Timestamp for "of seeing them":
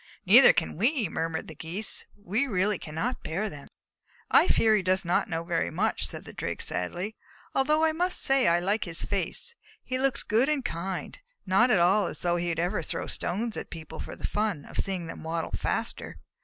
14.65-15.21